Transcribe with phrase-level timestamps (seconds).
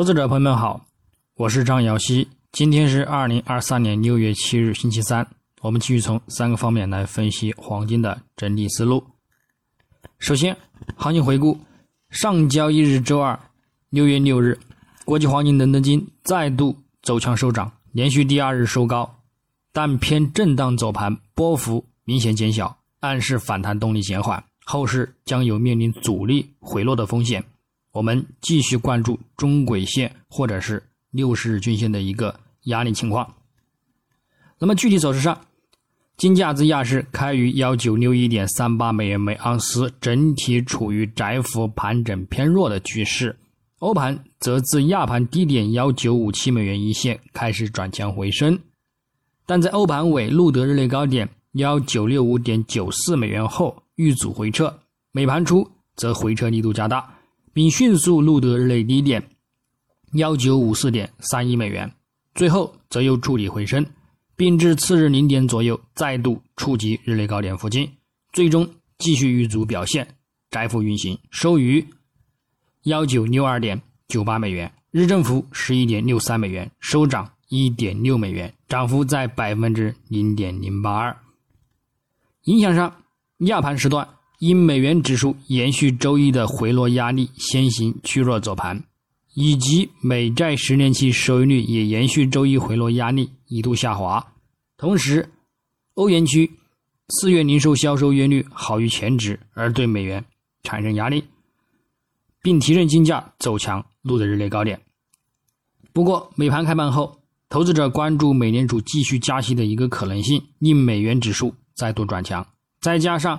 [0.00, 0.86] 投资者朋友们好，
[1.34, 2.26] 我是张瑶希。
[2.52, 5.28] 今天是二零二三年六月七日，星期三。
[5.60, 9.04] 我们继续从三个方面来分析黄金的整体思路。
[10.18, 10.56] 首先，
[10.96, 11.60] 行情回顾：
[12.08, 13.38] 上交易日周二，
[13.90, 14.58] 六月六日，
[15.04, 19.18] 国际黄金伦敦金再度走强收涨，连续第二日收高，
[19.70, 27.44] 但偏震荡走盘，波幅明显减小，暗示反弹动力减缓，后市将有面临阻力回落的风险。
[27.92, 33.34] 我们继续关注中轨线或者是六十日均线的一个压力情况。
[34.58, 35.40] 那么具体走势上，
[36.16, 43.36] 金价自亚市开于幺九六一点三八美元每盎司，整体处于窄幅盘整偏弱的局势。
[43.78, 48.58] 欧盘则自亚盘低点幺九五七美元一线开始转强回升，
[49.46, 54.78] 但在欧盘尾录得日内高点幺九六五点九四美元后遇阻回撤，
[55.12, 57.19] 美盘初则回撤力度加大。
[57.52, 59.22] 并迅速录得日内低点
[60.12, 61.92] 幺九五四点三一美元，
[62.34, 63.86] 最后则又触底回升，
[64.36, 67.90] 并至次日零点左右再度触及日内高点附近，
[68.32, 70.06] 最终继续遇阻表现，
[70.50, 71.84] 窄幅运行，收于
[72.84, 81.16] 幺九六二点九八美元，日振幅十一点六三美元，收涨一点六美元，涨幅在百分之零点零八二。
[82.44, 83.02] 影响上，
[83.38, 84.08] 亚盘时段。
[84.40, 88.82] 因美元指数延续周一的回落压力，先行趋弱走盘，
[89.34, 94.32] 以及美债十年期收益率也延续周一回落压力，一度下滑。
[94.78, 95.28] 同时，
[95.92, 96.50] 欧元区
[97.10, 100.24] 四月零售销售月率好于前值，而对美元
[100.62, 101.22] 产生压力，
[102.40, 104.80] 并提振金价走强，录得日内高点。
[105.92, 112.46] 不过，美盘开盘后，投资者关注美联储继续加息的一个可能性，令美元指数再度转强，
[112.80, 113.38] 再加上。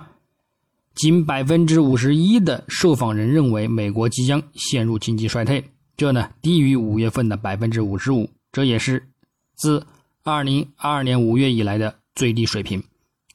[0.94, 5.64] 仅百分之五十一的受访人认为美国即将陷入经济衰退，
[5.96, 9.10] 这呢低于五月份的百分之五十五，这也是
[9.56, 9.86] 自
[10.22, 12.84] 二零二二年五月以来的最低水平。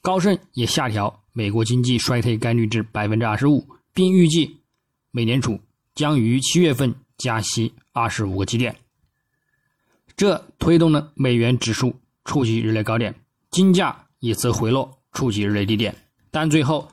[0.03, 4.59] 高盛也下调美国经济衰退概率至百分之二十五，并预计
[5.11, 5.59] 美联储
[5.95, 8.77] 将于七月份加息二十五个基点，
[10.15, 13.15] 这推动了美元指数触及日内高点，
[13.51, 15.97] 金价也则回落触及日内低点，
[16.31, 16.87] 但最后。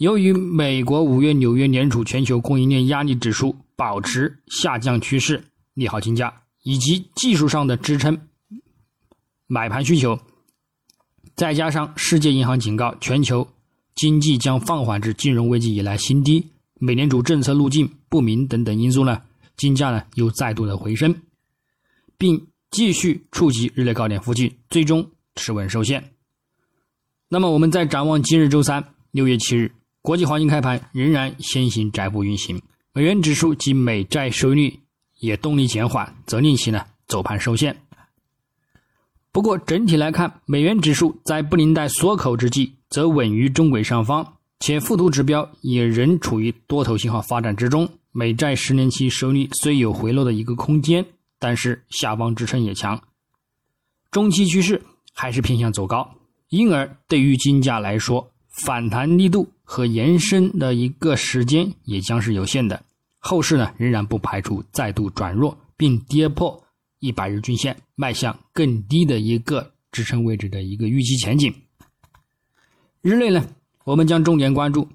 [0.00, 5.44] 由于美国五月纽约联储全球供应链压力指数保持下降趋势，
[5.74, 8.18] 利好金价，以及技术上的支撑
[9.46, 10.18] 买盘需求，
[11.36, 13.46] 再加上世界银行警告全球
[13.94, 16.46] 经济将放缓至金融危机以来新低，
[16.78, 19.20] 美联储政策路径不明等等因素呢，
[19.58, 21.14] 金价呢又再度的回升，
[22.16, 26.02] 并继续触及日内高点附近，最终持稳受限。
[27.28, 29.70] 那么我们再展望今日周三六月七日。
[30.02, 32.62] 国际黄金开盘仍然先行窄幅运行，
[32.94, 34.80] 美元指数及美债收益率
[35.18, 37.76] 也动力减缓，则令其呢走盘受限。
[39.30, 44.26] 不过整体来看，美元指数在布林带缩口之际，则稳于中轨上方，
[44.58, 47.86] 且附图指标也仍处于多头信号发展之中。
[48.12, 51.04] 美债十年期收益率虽有回落的一个空间，
[51.38, 53.00] 但是下方支撑也强，
[54.10, 56.16] 中期趋势还是偏向走高，
[56.48, 59.46] 因而对于金价来说，反弹力度。
[59.72, 62.82] 和延伸的一个时间也将是有限的，
[63.20, 66.60] 后市呢仍然不排除再度转弱，并跌破
[66.98, 71.54] 一百日均线，迈向更低的一个支撑位置的一个预期前景。
[73.00, 73.46] 日内呢，
[73.84, 74.88] 我们将重点关注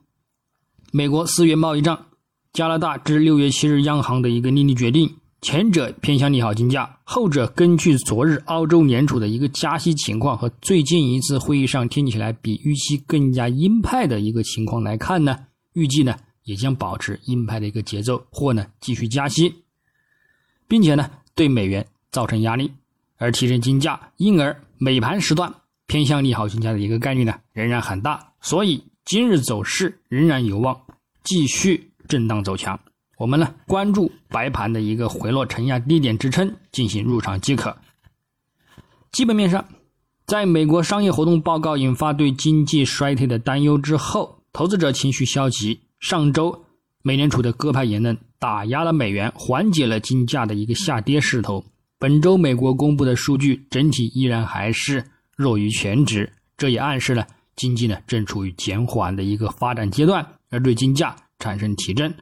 [0.91, 2.08] 美国四月贸易账、
[2.52, 5.16] 加拿大至六月七日央行的一个利率决定。
[5.41, 15.38] 前者偏向利好金价，后者根据昨日澳洲联储的一个加息情况和最近一次会议上听起来比预期更加鹰派的一个情况来看呢，
[15.73, 16.16] 预计呢
[16.46, 19.53] 也将保持鹰派的一个节奏，或呢继续加息，
[20.68, 22.72] 并且呢对美元造成压力，
[23.17, 25.53] 而提升金价，因而美盘时段
[25.85, 30.75] 偏向利好金价的一个概率呢仍然很大，所以今日走势仍然有望
[31.23, 32.79] 继续震荡走强。
[33.18, 37.78] 我们呢关注白盘的一个回落承压低点支撑进行入场即可。
[39.12, 39.66] 基本面上，
[40.26, 45.82] 在美国商业活动报告引发对经济衰退的担忧之后，投资者情绪消极。
[46.02, 46.66] 上周
[47.02, 51.64] 美联储的鸽派言论打压了美元，缓解了金价的一个下跌势头。
[51.97, 55.06] 本周美国公布的数据整体依然还是
[55.38, 57.26] 弱于全值，这也暗示了
[57.56, 62.14] 经济呢正处于减缓的一个发展阶段，而对金价产生提振。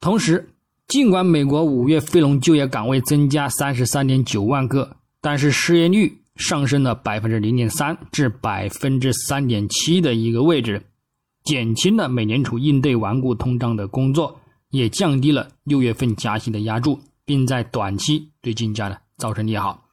[0.00, 0.48] 同时，
[0.88, 10.82] 尽管美国五月非农就业岗位增加三十三点九万个，但是失业率上升了百分之零点三至百分之三点七的一个位置，
[11.44, 19.86] 减轻了美联储应对顽固通胀的工作，也降低了六月份加息的压注，并在短期对金价呢造成利好。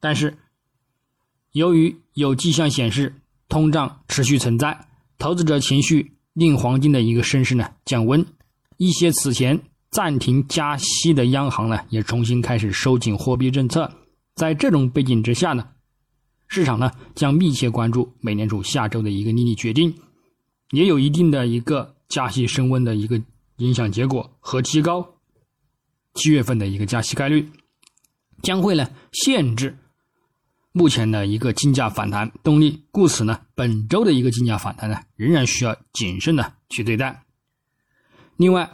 [0.00, 0.36] 但是，
[1.52, 3.14] 由于有迹象显示
[3.48, 8.26] 通胀持续存在，投资者情绪令黄金的一个升势呢降温，
[8.76, 9.60] 一些此前
[9.90, 13.90] 暂停加息的央行呢也重新开始收紧货币政策。
[14.34, 15.68] 在这种背景之下呢，
[16.48, 19.94] 市场呢将密切关注美联储下周的一个利率决定，
[20.70, 23.20] 也有一定的一个加息升温的一个。
[23.58, 25.20] 影响结果和提高
[26.14, 27.48] 七月份的一个加息概率，
[28.42, 29.78] 将会呢限制
[30.72, 32.82] 目前的一个金价反弹动力。
[32.90, 37.23] 故此呢，本周的一个金价反弹呢，仍然需要谨慎的去对待。
[38.36, 38.70] 另外，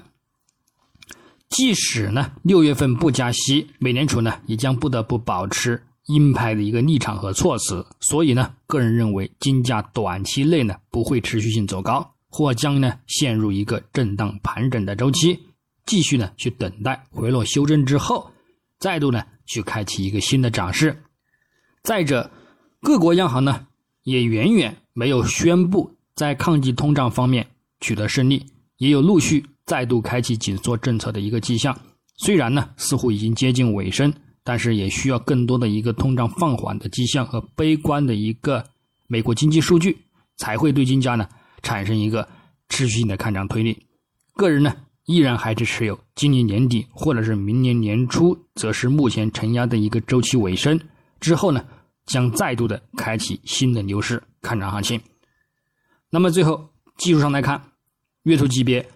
[1.48, 7.86] 即使呢六月份不加息，美联储呢也将不得不保持鹰派的一个立场和措辞。
[8.00, 12.14] 所以呢，个人认为金价短期内呢不会持续性走高。
[12.32, 15.36] 或将呢陷入一个震荡盘整的周期，
[15.84, 18.30] 继续呢去等待回落修正之后，
[18.78, 21.02] 再度呢去开启一个新的涨势。
[21.82, 22.30] 再者，
[22.82, 23.66] 各国央行呢
[24.04, 27.44] 也远远没有宣布在抗击通胀方面
[27.80, 28.46] 取得胜利，
[28.80, 31.78] 也有陆续再度开启紧缩政策的一个迹象。
[32.16, 34.12] 虽然呢似乎已经接近尾声，
[34.42, 38.64] 但是也需要更多的一个通胀放缓的迹象和悲观的一个
[39.06, 39.96] 美国经济数据，
[40.36, 41.28] 才会对金价呢。
[41.62, 42.26] 产生一个
[42.70, 43.76] 持续性的看涨推力，
[44.34, 44.74] 个人呢
[45.04, 50.80] 依然还是持有今年年底或者是明年年初，则是目前承压的一个周期尾声
[51.20, 51.62] 之后呢，
[52.06, 54.98] 将再度的开启新的牛市看涨行情。
[56.08, 57.62] 那么最后技术上来看，
[58.24, 58.86] 月图级别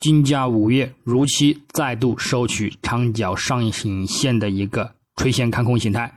[0.00, 6.12] 金价五月如期再度收取长角上影线的一个垂线看空形态。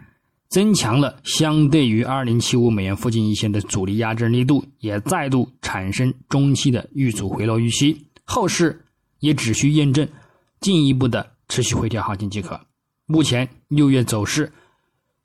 [0.48, 8.06] 增强了相对于二零七五美元附近一线的阻力压制力度，也再度产生中期的遇阻回落预期。
[8.24, 8.86] 后市
[9.20, 10.08] 也只需验证
[10.62, 12.62] 进一步的持续回调行情即可。
[13.06, 14.54] 目前六月走势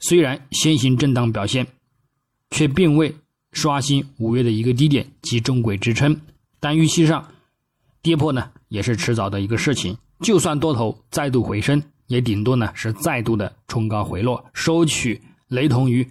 [0.01, 1.67] 虽然先行震荡表现，
[2.51, 3.15] 却并未
[3.53, 6.19] 刷新五月的一个低点及中轨支撑，
[6.61, 7.27] 但预期上
[8.03, 9.97] 跌破呢也是迟早的一个事情。
[10.21, 11.83] 就算多头再度回升。
[12.11, 16.05] 也顶多呢是再度的冲高回落，收取雷同于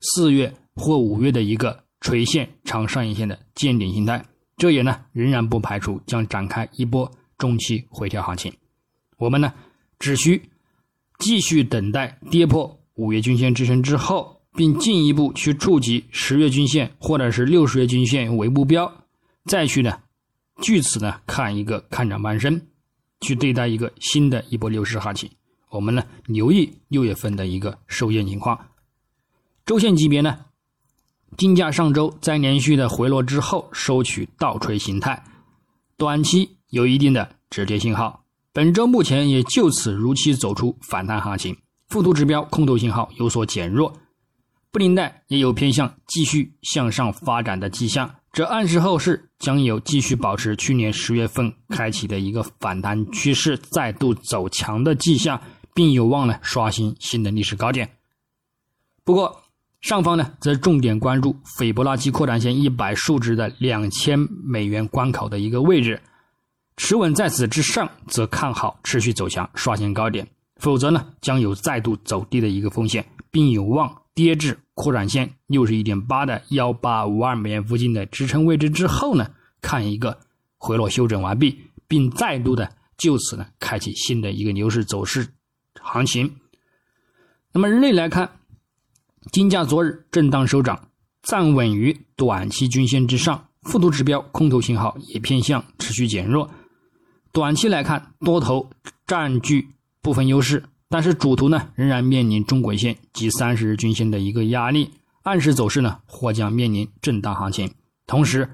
[0.00, 4.24] 四月或五月的一个垂线长上影线的见顶形态，
[4.56, 7.08] 这也呢仍然不排除将展开一波
[7.38, 8.52] 中期回调行情。
[9.16, 9.54] 我们呢
[10.00, 10.42] 只需
[11.20, 18.92] 继续等待跌破五月均线支撑之后，并进一步去触及十月均线或者是六十月均线为目标，
[19.44, 20.00] 再去呢
[20.62, 22.60] 据此呢看一个看涨半升，
[23.20, 25.30] 去对待一个新的一波牛市行情。
[25.70, 28.68] 我们呢留意六月份的一个收线情况，
[29.66, 30.38] 周线级别呢，
[31.36, 35.24] 金价上周在连续的回落之后收取倒锤形态，
[35.96, 38.24] 短期有一定的止跌信号。
[38.52, 41.56] 本周目前也就此如期走出反弹行情，
[41.88, 43.92] 附图指标空头信号有所减弱，
[44.70, 55.40] 布林带也有偏向继续向上发展的迹象，这暗示后市将有继续保持去年十月份开启的一个反弹趋势再度走强的迹象。
[55.76, 57.90] 并有望呢刷新新的历史高点。
[59.02, 59.42] 不过
[59.80, 66.00] 上方呢则重点关注斐波那契扩展线一百数值的两千美元关口的一个位置，
[66.76, 70.24] 持稳在此之上，则看好持续走强刷新高点；
[70.60, 80.20] 否则呢将有再度走低的一个风险，并有望跌至扩展线六十一点八的幺八五二美元附近的支撑位置之后呢，看一个
[80.56, 85.28] 回落修整完毕，并再度的就此呢开启新的一个牛市走势。
[85.80, 86.36] 行情，
[87.52, 88.38] 那么日内来看，
[89.32, 90.88] 金价昨日震荡收涨，
[91.22, 96.50] 站稳于短期均线之上，附图指标空头信号也偏向持续减弱。
[97.32, 98.70] 短期来看，多头
[99.06, 100.64] 占据部分优势，
[100.94, 104.88] 但是主图呢仍然面临中轨线及三十日均线的一个压力，
[105.24, 107.68] 暗示走势呢或将面临震荡行情。
[108.06, 108.48] 同时，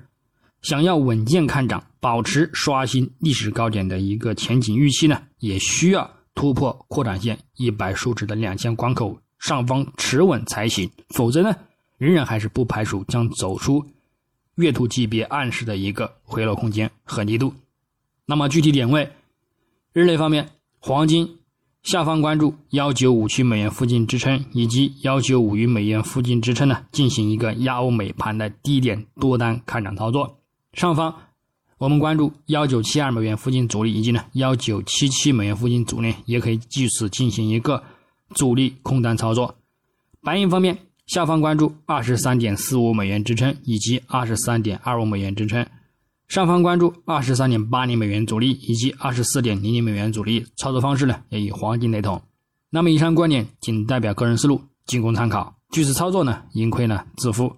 [0.62, 6.10] 想要稳健看涨，保持刷新历史高点的一个前景预期呢，也需要。
[6.34, 11.54] 突破扩展线一百数值的两千关口上方持稳才行，否则呢，
[11.98, 13.84] 仍然还是不排除将走出
[14.54, 17.52] 月图级别暗示的一个回落空间和力度。
[18.24, 19.10] 那么具体点位，
[19.92, 21.39] 日内方面，黄金
[21.82, 30.38] 下方关注幺九五七美元附近支撑以及幺九五余美元附近支撑呢，进行一个亚欧美盘的低点多单看涨操作，
[30.74, 31.14] 上方。
[31.78, 37.82] 我们关注幺九七二美元附近阻力，以及呢幺九七七美元附近阻力，也可以据此进行一个
[38.34, 39.56] 主力空单操作。
[40.22, 45.66] 白银方面，下方关注二十三点四五美元支撑以及二十三点二五美元支撑，
[46.30, 52.22] 上方关注二十三点八零美元阻力以及二十四点零零美元阻力，操作方式呢也与黄金雷同。
[52.70, 55.56] 那么以上观点仅代表个人思路，仅供参考。
[55.72, 57.56] 据此操作呢，盈亏呢自负。